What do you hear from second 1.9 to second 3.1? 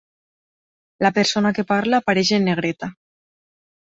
apareix en negreta.